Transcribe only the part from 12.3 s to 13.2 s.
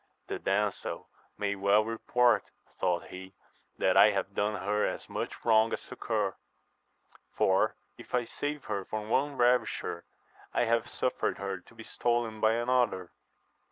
by another.